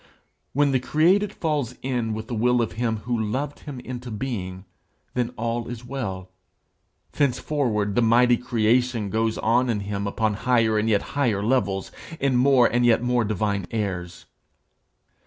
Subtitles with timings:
[0.53, 4.65] When the created falls in with the will of him who 'loved him into being,'
[5.13, 6.27] then all is well;
[7.11, 12.35] thenceforward the mighty creation goes on in him upon higher and yet higher levels, in
[12.35, 14.25] more and yet more divine airs.